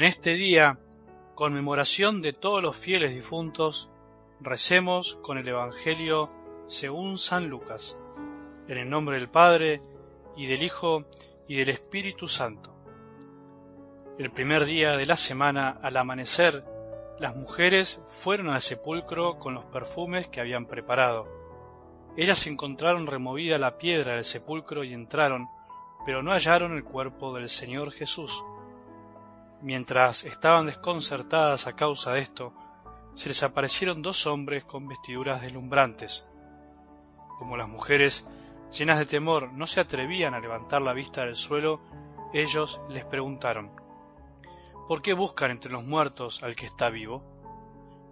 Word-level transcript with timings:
En 0.00 0.06
este 0.06 0.32
día, 0.32 0.78
conmemoración 1.34 2.22
de 2.22 2.32
todos 2.32 2.62
los 2.62 2.74
fieles 2.74 3.12
difuntos, 3.12 3.90
recemos 4.40 5.16
con 5.16 5.36
el 5.36 5.46
Evangelio 5.46 6.30
según 6.66 7.18
San 7.18 7.50
Lucas, 7.50 8.00
en 8.66 8.78
el 8.78 8.88
nombre 8.88 9.18
del 9.18 9.28
Padre, 9.28 9.82
y 10.38 10.46
del 10.46 10.62
Hijo, 10.62 11.04
y 11.46 11.56
del 11.56 11.68
Espíritu 11.68 12.28
Santo. 12.28 12.74
El 14.18 14.30
primer 14.30 14.64
día 14.64 14.96
de 14.96 15.04
la 15.04 15.16
semana, 15.16 15.78
al 15.82 15.98
amanecer, 15.98 16.64
las 17.18 17.36
mujeres 17.36 18.00
fueron 18.06 18.48
al 18.48 18.62
sepulcro 18.62 19.38
con 19.38 19.52
los 19.52 19.66
perfumes 19.66 20.28
que 20.28 20.40
habían 20.40 20.64
preparado. 20.64 21.28
Ellas 22.16 22.46
encontraron 22.46 23.06
removida 23.06 23.58
la 23.58 23.76
piedra 23.76 24.14
del 24.14 24.24
sepulcro 24.24 24.82
y 24.82 24.94
entraron, 24.94 25.50
pero 26.06 26.22
no 26.22 26.30
hallaron 26.30 26.74
el 26.74 26.84
cuerpo 26.84 27.34
del 27.34 27.50
Señor 27.50 27.92
Jesús. 27.92 28.42
Mientras 29.62 30.24
estaban 30.24 30.66
desconcertadas 30.66 31.66
a 31.66 31.76
causa 31.76 32.12
de 32.12 32.20
esto, 32.20 32.54
se 33.14 33.28
les 33.28 33.42
aparecieron 33.42 34.00
dos 34.00 34.26
hombres 34.26 34.64
con 34.64 34.88
vestiduras 34.88 35.42
deslumbrantes. 35.42 36.26
Como 37.38 37.56
las 37.56 37.68
mujeres, 37.68 38.26
llenas 38.70 38.98
de 38.98 39.06
temor, 39.06 39.52
no 39.52 39.66
se 39.66 39.80
atrevían 39.80 40.32
a 40.32 40.40
levantar 40.40 40.80
la 40.80 40.94
vista 40.94 41.24
del 41.24 41.36
suelo, 41.36 41.80
ellos 42.32 42.80
les 42.88 43.04
preguntaron, 43.04 43.70
¿Por 44.88 45.02
qué 45.02 45.12
buscan 45.12 45.50
entre 45.50 45.70
los 45.70 45.84
muertos 45.84 46.42
al 46.42 46.56
que 46.56 46.66
está 46.66 46.90
vivo? 46.90 47.22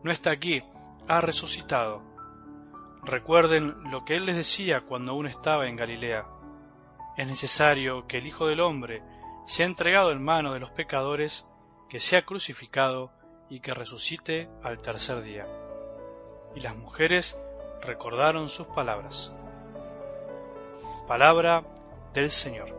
No 0.04 0.12
está 0.12 0.30
aquí, 0.30 0.62
ha 1.08 1.20
resucitado. 1.20 2.02
Recuerden 3.02 3.90
lo 3.90 4.04
que 4.04 4.16
él 4.16 4.26
les 4.26 4.36
decía 4.36 4.82
cuando 4.82 5.12
aún 5.12 5.26
estaba 5.26 5.66
en 5.66 5.76
Galilea. 5.76 6.26
Es 7.16 7.26
necesario 7.26 8.06
que 8.06 8.18
el 8.18 8.26
Hijo 8.26 8.46
del 8.46 8.60
Hombre 8.60 9.02
sea 9.48 9.64
entregado 9.64 10.12
en 10.12 10.22
mano 10.22 10.52
de 10.52 10.60
los 10.60 10.70
pecadores, 10.70 11.48
que 11.88 12.00
sea 12.00 12.26
crucificado 12.26 13.10
y 13.48 13.60
que 13.60 13.72
resucite 13.72 14.50
al 14.62 14.82
tercer 14.82 15.22
día. 15.22 15.46
Y 16.54 16.60
las 16.60 16.76
mujeres 16.76 17.40
recordaron 17.80 18.50
sus 18.50 18.66
palabras. 18.66 19.32
Palabra 21.06 21.64
del 22.12 22.30
Señor. 22.30 22.76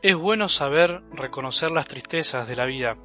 Es 0.00 0.16
bueno 0.16 0.48
saber 0.48 1.02
reconocer 1.10 1.72
las 1.72 1.86
tristezas 1.86 2.48
de 2.48 2.56
la 2.56 2.64
vida, 2.64 2.96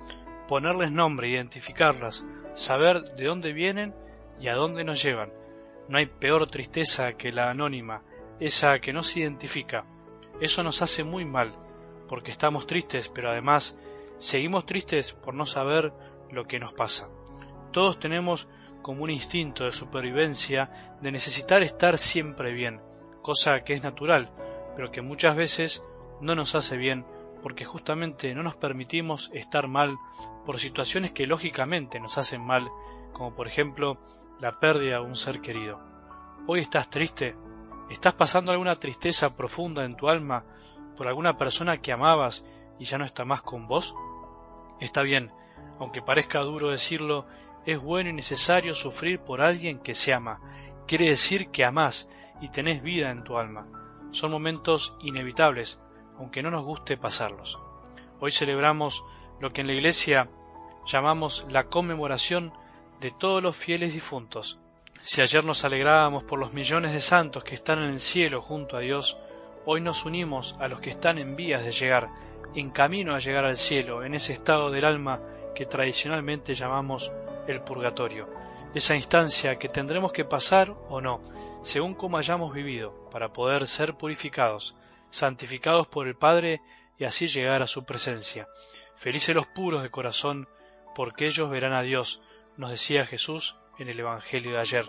ponerles 0.53 0.91
nombre, 0.91 1.29
identificarlas, 1.29 2.27
saber 2.53 3.15
de 3.15 3.25
dónde 3.25 3.53
vienen 3.53 3.95
y 4.39 4.49
a 4.49 4.53
dónde 4.53 4.83
nos 4.83 5.01
llevan. 5.01 5.33
No 5.89 5.97
hay 5.97 6.05
peor 6.05 6.45
tristeza 6.45 7.13
que 7.13 7.31
la 7.31 7.49
anónima, 7.49 8.03
esa 8.39 8.77
que 8.77 8.93
no 8.93 9.01
se 9.01 9.21
identifica. 9.21 9.83
Eso 10.39 10.61
nos 10.61 10.83
hace 10.83 11.03
muy 11.03 11.25
mal, 11.25 11.55
porque 12.07 12.29
estamos 12.29 12.67
tristes, 12.67 13.09
pero 13.09 13.31
además 13.31 13.79
seguimos 14.19 14.67
tristes 14.67 15.13
por 15.13 15.33
no 15.33 15.47
saber 15.47 15.91
lo 16.29 16.45
que 16.45 16.59
nos 16.59 16.73
pasa. 16.73 17.09
Todos 17.71 17.99
tenemos 17.99 18.47
como 18.83 19.05
un 19.05 19.09
instinto 19.09 19.63
de 19.63 19.71
supervivencia 19.71 20.97
de 21.01 21.11
necesitar 21.11 21.63
estar 21.63 21.97
siempre 21.97 22.53
bien, 22.53 22.79
cosa 23.23 23.63
que 23.63 23.73
es 23.73 23.81
natural, 23.81 24.31
pero 24.75 24.91
que 24.91 25.01
muchas 25.01 25.35
veces 25.35 25.83
no 26.21 26.35
nos 26.35 26.53
hace 26.53 26.77
bien 26.77 27.07
porque 27.43 27.65
justamente 27.65 28.33
no 28.33 28.41
nos 28.41 28.55
permitimos 28.55 29.29
estar 29.33 29.67
mal 29.67 29.99
por 30.45 30.59
situaciones 30.59 31.11
que 31.11 31.27
lógicamente 31.27 31.99
nos 31.99 32.17
hacen 32.17 32.41
mal, 32.41 32.71
como 33.11 33.35
por 33.35 33.47
ejemplo 33.47 33.99
la 34.39 34.59
pérdida 34.59 34.99
de 34.99 35.05
un 35.05 35.17
ser 35.17 35.41
querido. 35.41 35.79
Hoy 36.47 36.61
estás 36.61 36.89
triste, 36.89 37.35
estás 37.89 38.13
pasando 38.13 38.51
alguna 38.51 38.79
tristeza 38.79 39.35
profunda 39.35 39.83
en 39.83 39.97
tu 39.97 40.07
alma 40.07 40.45
por 40.95 41.07
alguna 41.07 41.37
persona 41.37 41.81
que 41.81 41.91
amabas 41.91 42.45
y 42.79 42.85
ya 42.85 42.97
no 42.97 43.03
está 43.03 43.25
más 43.25 43.41
con 43.41 43.67
vos. 43.67 43.93
Está 44.79 45.01
bien, 45.01 45.31
aunque 45.79 46.01
parezca 46.01 46.39
duro 46.39 46.69
decirlo, 46.69 47.25
es 47.65 47.79
bueno 47.79 48.09
y 48.09 48.13
necesario 48.13 48.73
sufrir 48.73 49.19
por 49.19 49.41
alguien 49.41 49.79
que 49.79 49.93
se 49.93 50.13
ama. 50.13 50.39
Quiere 50.87 51.09
decir 51.09 51.49
que 51.49 51.65
amás 51.65 52.09
y 52.41 52.49
tenés 52.49 52.81
vida 52.81 53.11
en 53.11 53.25
tu 53.25 53.37
alma. 53.37 53.67
Son 54.11 54.31
momentos 54.31 54.95
inevitables, 55.01 55.82
aunque 56.17 56.43
no 56.43 56.51
nos 56.51 56.63
guste 56.63 56.97
pasarlos. 56.97 57.59
Hoy 58.19 58.31
celebramos 58.31 59.03
lo 59.39 59.51
que 59.51 59.61
en 59.61 59.67
la 59.67 59.73
Iglesia 59.73 60.29
llamamos 60.85 61.45
la 61.49 61.65
conmemoración 61.65 62.53
de 62.99 63.11
todos 63.11 63.41
los 63.41 63.55
fieles 63.55 63.93
difuntos. 63.93 64.59
Si 65.01 65.21
ayer 65.21 65.43
nos 65.43 65.65
alegrábamos 65.65 66.23
por 66.23 66.39
los 66.39 66.53
millones 66.53 66.93
de 66.93 67.01
santos 67.01 67.43
que 67.43 67.55
están 67.55 67.79
en 67.79 67.89
el 67.89 67.99
cielo 67.99 68.41
junto 68.41 68.77
a 68.77 68.79
Dios, 68.79 69.17
hoy 69.65 69.81
nos 69.81 70.05
unimos 70.05 70.55
a 70.59 70.67
los 70.67 70.79
que 70.79 70.89
están 70.89 71.17
en 71.17 71.35
vías 71.35 71.63
de 71.63 71.71
llegar, 71.71 72.09
en 72.55 72.69
camino 72.69 73.13
a 73.13 73.19
llegar 73.19 73.45
al 73.45 73.57
cielo, 73.57 74.03
en 74.03 74.13
ese 74.13 74.33
estado 74.33 74.71
del 74.71 74.85
alma 74.85 75.19
que 75.55 75.65
tradicionalmente 75.65 76.53
llamamos 76.53 77.11
el 77.47 77.61
purgatorio, 77.61 78.29
esa 78.73 78.95
instancia 78.95 79.57
que 79.59 79.69
tendremos 79.69 80.11
que 80.11 80.25
pasar 80.25 80.73
o 80.87 81.01
no, 81.01 81.21
según 81.61 81.93
como 81.93 82.17
hayamos 82.17 82.53
vivido, 82.53 83.09
para 83.11 83.33
poder 83.33 83.67
ser 83.67 83.95
purificados, 83.95 84.75
santificados 85.13 85.87
por 85.87 86.07
el 86.07 86.15
Padre 86.15 86.59
y 86.97 87.03
así 87.03 87.27
llegar 87.27 87.61
a 87.61 87.67
su 87.67 87.85
presencia. 87.85 88.47
Felices 88.95 89.35
los 89.35 89.45
puros 89.45 89.83
de 89.83 89.91
corazón, 89.91 90.49
porque 90.95 91.27
ellos 91.27 91.51
verán 91.51 91.73
a 91.73 91.83
Dios, 91.83 92.21
nos 92.57 92.71
decía 92.71 93.05
Jesús 93.05 93.55
en 93.77 93.89
el 93.89 93.99
Evangelio 93.99 94.53
de 94.53 94.59
ayer. 94.59 94.85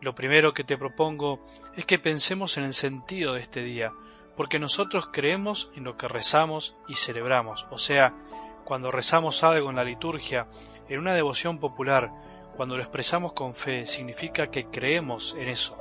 Lo 0.00 0.14
primero 0.14 0.54
que 0.54 0.64
te 0.64 0.76
propongo 0.76 1.40
es 1.76 1.84
que 1.84 2.00
pensemos 2.00 2.56
en 2.56 2.64
el 2.64 2.72
sentido 2.72 3.34
de 3.34 3.42
este 3.42 3.62
día, 3.62 3.92
porque 4.36 4.58
nosotros 4.58 5.08
creemos 5.12 5.70
en 5.76 5.84
lo 5.84 5.96
que 5.96 6.08
rezamos 6.08 6.76
y 6.88 6.94
celebramos, 6.94 7.64
o 7.70 7.78
sea, 7.78 8.12
cuando 8.64 8.90
rezamos 8.90 9.44
algo 9.44 9.70
en 9.70 9.76
la 9.76 9.84
liturgia, 9.84 10.48
en 10.88 10.98
una 10.98 11.14
devoción 11.14 11.60
popular, 11.60 12.10
cuando 12.56 12.76
lo 12.76 12.82
expresamos 12.82 13.34
con 13.34 13.54
fe, 13.54 13.86
significa 13.86 14.50
que 14.50 14.66
creemos 14.66 15.36
en 15.38 15.48
eso. 15.48 15.78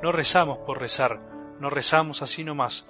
No 0.00 0.12
rezamos 0.12 0.58
por 0.58 0.78
rezar, 0.78 1.39
no 1.60 1.70
rezamos 1.70 2.22
así 2.22 2.42
nomás. 2.42 2.86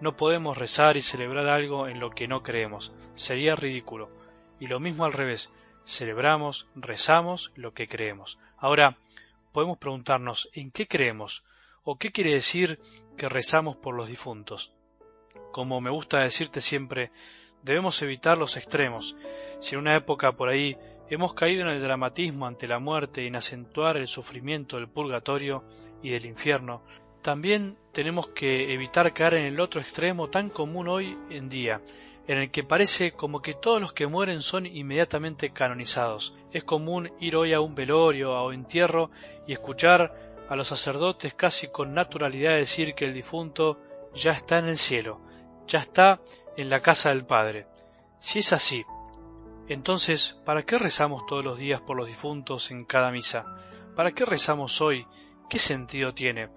No 0.00 0.16
podemos 0.16 0.56
rezar 0.56 0.96
y 0.96 1.02
celebrar 1.02 1.48
algo 1.48 1.88
en 1.88 2.00
lo 2.00 2.10
que 2.10 2.26
no 2.26 2.42
creemos. 2.42 2.92
Sería 3.14 3.54
ridículo. 3.54 4.10
Y 4.58 4.68
lo 4.68 4.80
mismo 4.80 5.04
al 5.04 5.12
revés. 5.12 5.50
Celebramos, 5.84 6.68
rezamos 6.74 7.52
lo 7.56 7.74
que 7.74 7.88
creemos. 7.88 8.38
Ahora, 8.56 8.96
podemos 9.52 9.78
preguntarnos 9.78 10.48
¿en 10.54 10.70
qué 10.70 10.86
creemos? 10.86 11.44
¿O 11.84 11.98
qué 11.98 12.12
quiere 12.12 12.32
decir 12.32 12.78
que 13.16 13.28
rezamos 13.28 13.76
por 13.76 13.94
los 13.94 14.06
difuntos? 14.06 14.72
Como 15.50 15.80
me 15.80 15.90
gusta 15.90 16.20
decirte 16.20 16.60
siempre, 16.60 17.10
debemos 17.62 18.00
evitar 18.02 18.38
los 18.38 18.56
extremos. 18.56 19.16
Si 19.58 19.74
en 19.74 19.80
una 19.80 19.96
época 19.96 20.32
por 20.32 20.48
ahí 20.48 20.76
hemos 21.10 21.34
caído 21.34 21.62
en 21.62 21.68
el 21.68 21.82
dramatismo 21.82 22.46
ante 22.46 22.68
la 22.68 22.78
muerte 22.78 23.22
y 23.22 23.26
en 23.26 23.36
acentuar 23.36 23.96
el 23.96 24.06
sufrimiento 24.06 24.76
del 24.76 24.88
purgatorio 24.88 25.64
y 26.02 26.10
del 26.10 26.26
infierno, 26.26 26.82
también 27.22 27.76
tenemos 27.92 28.28
que 28.28 28.74
evitar 28.74 29.12
caer 29.12 29.34
en 29.34 29.46
el 29.46 29.60
otro 29.60 29.80
extremo 29.80 30.28
tan 30.28 30.50
común 30.50 30.88
hoy 30.88 31.16
en 31.30 31.48
día, 31.48 31.80
en 32.26 32.38
el 32.38 32.50
que 32.50 32.64
parece 32.64 33.12
como 33.12 33.40
que 33.40 33.54
todos 33.54 33.80
los 33.80 33.92
que 33.92 34.06
mueren 34.06 34.40
son 34.40 34.66
inmediatamente 34.66 35.50
canonizados. 35.50 36.34
Es 36.52 36.64
común 36.64 37.12
ir 37.20 37.36
hoy 37.36 37.52
a 37.52 37.60
un 37.60 37.74
velorio 37.74 38.32
o 38.32 38.52
entierro 38.52 39.10
y 39.46 39.52
escuchar 39.52 40.44
a 40.48 40.56
los 40.56 40.68
sacerdotes 40.68 41.34
casi 41.34 41.68
con 41.68 41.94
naturalidad 41.94 42.56
decir 42.56 42.94
que 42.94 43.04
el 43.04 43.14
difunto 43.14 43.80
ya 44.14 44.32
está 44.32 44.58
en 44.58 44.66
el 44.66 44.76
cielo, 44.76 45.20
ya 45.66 45.78
está 45.78 46.20
en 46.56 46.68
la 46.68 46.80
casa 46.80 47.10
del 47.10 47.24
Padre. 47.24 47.66
Si 48.18 48.40
es 48.40 48.52
así, 48.52 48.84
entonces, 49.68 50.36
¿para 50.44 50.64
qué 50.64 50.76
rezamos 50.76 51.24
todos 51.26 51.44
los 51.44 51.56
días 51.56 51.80
por 51.80 51.96
los 51.96 52.06
difuntos 52.06 52.70
en 52.72 52.84
cada 52.84 53.10
misa? 53.12 53.46
¿Para 53.94 54.12
qué 54.12 54.24
rezamos 54.24 54.80
hoy? 54.80 55.06
¿Qué 55.48 55.58
sentido 55.58 56.14
tiene? 56.14 56.48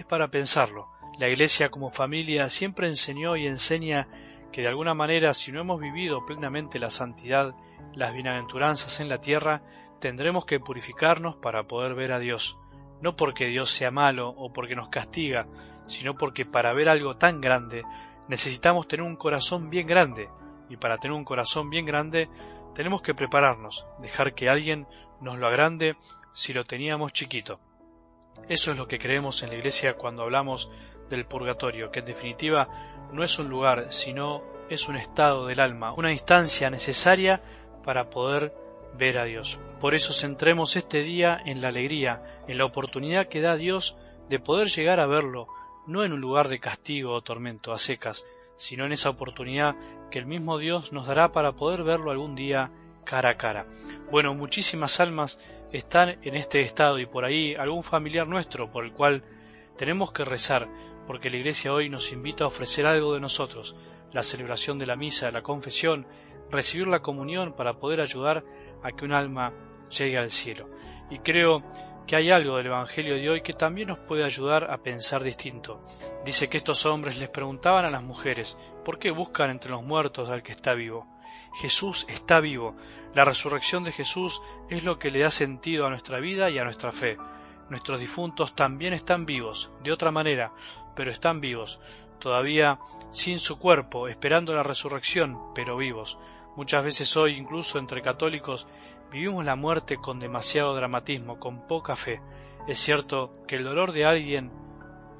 Es 0.00 0.06
para 0.06 0.28
pensarlo. 0.28 0.88
La 1.18 1.28
Iglesia 1.28 1.70
como 1.70 1.90
familia 1.90 2.48
siempre 2.48 2.86
enseñó 2.86 3.36
y 3.36 3.46
enseña 3.46 4.08
que 4.50 4.62
de 4.62 4.68
alguna 4.68 4.94
manera 4.94 5.34
si 5.34 5.52
no 5.52 5.60
hemos 5.60 5.78
vivido 5.78 6.24
plenamente 6.24 6.78
la 6.78 6.88
santidad, 6.90 7.54
las 7.92 8.14
bienaventuranzas 8.14 9.00
en 9.00 9.10
la 9.10 9.20
tierra, 9.20 9.62
tendremos 10.00 10.46
que 10.46 10.58
purificarnos 10.58 11.36
para 11.36 11.64
poder 11.64 11.94
ver 11.94 12.12
a 12.12 12.18
Dios, 12.18 12.58
no 13.02 13.14
porque 13.14 13.46
Dios 13.46 13.70
sea 13.70 13.90
malo 13.90 14.30
o 14.30 14.52
porque 14.52 14.74
nos 14.74 14.88
castiga, 14.88 15.46
sino 15.86 16.16
porque 16.16 16.46
para 16.46 16.72
ver 16.72 16.88
algo 16.88 17.16
tan 17.16 17.42
grande 17.42 17.84
necesitamos 18.26 18.88
tener 18.88 19.04
un 19.04 19.16
corazón 19.16 19.68
bien 19.68 19.86
grande, 19.86 20.30
y 20.70 20.78
para 20.78 20.96
tener 20.96 21.14
un 21.14 21.24
corazón 21.24 21.68
bien 21.68 21.84
grande 21.84 22.30
tenemos 22.74 23.02
que 23.02 23.14
prepararnos, 23.14 23.86
dejar 23.98 24.34
que 24.34 24.48
alguien 24.48 24.86
nos 25.20 25.38
lo 25.38 25.46
agrande 25.46 25.96
si 26.32 26.54
lo 26.54 26.64
teníamos 26.64 27.12
chiquito. 27.12 27.60
Eso 28.48 28.72
es 28.72 28.78
lo 28.78 28.88
que 28.88 28.98
creemos 28.98 29.42
en 29.42 29.50
la 29.50 29.56
Iglesia 29.56 29.94
cuando 29.94 30.22
hablamos 30.22 30.70
del 31.08 31.26
purgatorio, 31.26 31.90
que 31.90 32.00
en 32.00 32.04
definitiva 32.04 32.68
no 33.12 33.22
es 33.22 33.38
un 33.38 33.48
lugar, 33.48 33.92
sino 33.92 34.42
es 34.68 34.88
un 34.88 34.96
estado 34.96 35.46
del 35.46 35.60
alma, 35.60 35.92
una 35.92 36.12
instancia 36.12 36.70
necesaria 36.70 37.40
para 37.84 38.10
poder 38.10 38.52
ver 38.96 39.18
a 39.18 39.24
Dios. 39.24 39.58
Por 39.80 39.94
eso 39.94 40.12
centremos 40.12 40.76
este 40.76 41.02
día 41.02 41.40
en 41.44 41.60
la 41.60 41.68
alegría, 41.68 42.42
en 42.46 42.58
la 42.58 42.64
oportunidad 42.64 43.28
que 43.28 43.40
da 43.40 43.56
Dios 43.56 43.96
de 44.28 44.38
poder 44.38 44.68
llegar 44.68 45.00
a 45.00 45.06
verlo, 45.06 45.48
no 45.86 46.04
en 46.04 46.12
un 46.12 46.20
lugar 46.20 46.48
de 46.48 46.60
castigo 46.60 47.12
o 47.12 47.22
tormento 47.22 47.72
a 47.72 47.78
secas, 47.78 48.26
sino 48.56 48.84
en 48.84 48.92
esa 48.92 49.10
oportunidad 49.10 49.74
que 50.10 50.18
el 50.18 50.26
mismo 50.26 50.58
Dios 50.58 50.92
nos 50.92 51.06
dará 51.06 51.32
para 51.32 51.52
poder 51.52 51.82
verlo 51.82 52.10
algún 52.10 52.34
día 52.34 52.70
cara 53.04 53.30
a 53.30 53.36
cara. 53.36 53.66
Bueno, 54.10 54.34
muchísimas 54.34 55.00
almas 55.00 55.38
están 55.72 56.18
en 56.22 56.34
este 56.34 56.60
estado 56.60 56.98
y 56.98 57.06
por 57.06 57.24
ahí 57.24 57.54
algún 57.54 57.82
familiar 57.82 58.26
nuestro 58.26 58.70
por 58.70 58.84
el 58.84 58.92
cual 58.92 59.24
tenemos 59.76 60.12
que 60.12 60.24
rezar, 60.24 60.68
porque 61.06 61.30
la 61.30 61.36
Iglesia 61.36 61.72
hoy 61.72 61.88
nos 61.88 62.12
invita 62.12 62.44
a 62.44 62.48
ofrecer 62.48 62.86
algo 62.86 63.14
de 63.14 63.20
nosotros, 63.20 63.76
la 64.12 64.22
celebración 64.22 64.78
de 64.78 64.86
la 64.86 64.96
misa, 64.96 65.30
la 65.30 65.42
confesión, 65.42 66.06
recibir 66.50 66.86
la 66.88 67.00
comunión 67.00 67.54
para 67.54 67.74
poder 67.74 68.00
ayudar 68.00 68.44
a 68.82 68.92
que 68.92 69.04
un 69.04 69.12
alma 69.12 69.52
llegue 69.96 70.18
al 70.18 70.30
cielo. 70.30 70.68
Y 71.10 71.18
creo 71.20 71.62
que 72.06 72.16
hay 72.16 72.30
algo 72.30 72.56
del 72.56 72.66
Evangelio 72.66 73.14
de 73.14 73.30
hoy 73.30 73.42
que 73.42 73.52
también 73.52 73.88
nos 73.88 73.98
puede 73.98 74.24
ayudar 74.24 74.70
a 74.70 74.78
pensar 74.78 75.22
distinto. 75.22 75.80
Dice 76.24 76.48
que 76.48 76.56
estos 76.56 76.84
hombres 76.86 77.18
les 77.18 77.28
preguntaban 77.28 77.84
a 77.84 77.90
las 77.90 78.02
mujeres, 78.02 78.58
¿por 78.84 78.98
qué 78.98 79.10
buscan 79.10 79.50
entre 79.50 79.70
los 79.70 79.82
muertos 79.82 80.28
al 80.28 80.42
que 80.42 80.52
está 80.52 80.74
vivo? 80.74 81.06
Jesús 81.54 82.06
está 82.08 82.40
vivo. 82.40 82.76
La 83.14 83.24
resurrección 83.24 83.84
de 83.84 83.92
Jesús 83.92 84.40
es 84.68 84.84
lo 84.84 84.98
que 84.98 85.10
le 85.10 85.20
da 85.20 85.30
sentido 85.30 85.86
a 85.86 85.90
nuestra 85.90 86.20
vida 86.20 86.50
y 86.50 86.58
a 86.58 86.64
nuestra 86.64 86.92
fe. 86.92 87.16
Nuestros 87.68 88.00
difuntos 88.00 88.54
también 88.54 88.92
están 88.92 89.26
vivos, 89.26 89.70
de 89.82 89.92
otra 89.92 90.10
manera, 90.10 90.52
pero 90.94 91.10
están 91.10 91.40
vivos, 91.40 91.80
todavía 92.18 92.78
sin 93.10 93.38
su 93.38 93.58
cuerpo, 93.58 94.08
esperando 94.08 94.54
la 94.54 94.62
resurrección, 94.62 95.54
pero 95.54 95.76
vivos. 95.76 96.18
Muchas 96.56 96.84
veces 96.84 97.16
hoy, 97.16 97.36
incluso 97.36 97.78
entre 97.78 98.02
católicos, 98.02 98.66
vivimos 99.12 99.44
la 99.44 99.56
muerte 99.56 99.96
con 99.96 100.18
demasiado 100.18 100.74
dramatismo, 100.74 101.38
con 101.38 101.66
poca 101.66 101.96
fe. 101.96 102.20
Es 102.66 102.78
cierto 102.78 103.32
que 103.46 103.56
el 103.56 103.64
dolor 103.64 103.92
de 103.92 104.04
alguien 104.04 104.50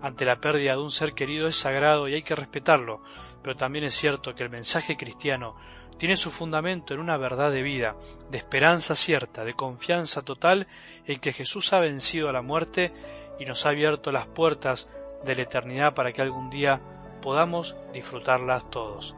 ante 0.03 0.25
la 0.25 0.41
pérdida 0.41 0.73
de 0.73 0.83
un 0.83 0.91
ser 0.91 1.13
querido 1.13 1.47
es 1.47 1.57
sagrado 1.57 2.09
y 2.09 2.15
hay 2.15 2.23
que 2.23 2.35
respetarlo, 2.35 3.03
pero 3.43 3.57
también 3.57 3.85
es 3.85 3.95
cierto 3.95 4.35
que 4.35 4.43
el 4.43 4.51
mensaje 4.51 4.97
cristiano 4.97 5.57
tiene 6.01 6.17
su 6.17 6.31
fundamento 6.31 6.95
en 6.95 7.01
una 7.01 7.19
verdad 7.19 7.53
de 7.53 7.61
vida, 7.61 7.95
de 8.31 8.39
esperanza 8.39 8.95
cierta, 8.95 9.45
de 9.45 9.53
confianza 9.53 10.23
total 10.23 10.67
en 11.05 11.21
que 11.21 11.35
Jesús 11.35 11.75
ha 11.75 11.79
vencido 11.79 12.31
a 12.31 12.33
la 12.33 12.41
muerte 12.41 12.91
y 13.39 13.45
nos 13.45 13.67
ha 13.67 13.69
abierto 13.69 14.11
las 14.11 14.27
puertas 14.27 14.89
de 15.27 15.37
la 15.37 15.43
eternidad 15.43 15.93
para 15.93 16.15
que 16.15 16.23
algún 16.23 16.49
día 16.49 16.81
podamos 17.21 17.77
disfrutarlas 17.93 18.71
todos. 18.71 19.15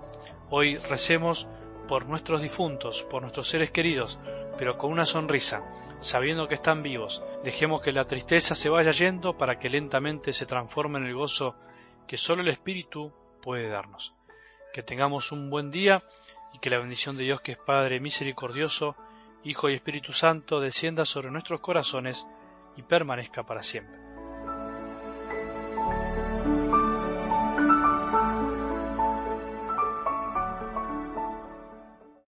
Hoy 0.51 0.77
recemos 0.77 1.47
por 1.87 2.07
nuestros 2.07 2.43
difuntos, 2.43 3.05
por 3.05 3.23
nuestros 3.23 3.47
seres 3.47 3.71
queridos, 3.71 4.19
pero 4.59 4.77
con 4.77 4.91
una 4.91 5.07
sonrisa, 5.07 5.63
sabiendo 6.01 6.49
que 6.49 6.57
están 6.57 6.83
vivos. 6.83 7.23
Dejemos 7.45 7.81
que 7.81 7.93
la 7.93 8.09
tristeza 8.09 8.57
se 8.57 8.71
vaya 8.71 8.91
yendo 8.91 9.39
para 9.39 9.61
que 9.61 9.71
lentamente 9.71 10.33
se 10.33 10.47
transforme 10.47 10.99
en 10.99 11.07
el 11.07 11.15
gozo 11.15 11.55
que 12.09 12.17
solo 12.17 12.43
el 12.43 12.49
Espíritu 12.49 13.13
puede 13.41 13.69
darnos. 13.69 14.17
Que 14.73 14.83
tengamos 14.83 15.31
un 15.31 15.49
buen 15.49 15.71
día 15.71 16.03
y 16.53 16.59
que 16.59 16.71
la 16.71 16.79
bendición 16.79 17.17
de 17.17 17.25
Dios 17.25 17.41
que 17.41 17.53
es 17.53 17.59
Padre 17.59 18.01
misericordioso, 18.01 18.97
Hijo 19.45 19.69
y 19.69 19.75
Espíritu 19.75 20.13
Santo 20.13 20.61
descienda 20.61 21.05
sobre 21.05 21.31
nuestros 21.31 21.61
corazones 21.61 22.27
y 22.77 22.83
permanezca 22.83 23.45
para 23.45 23.63
siempre. 23.63 24.12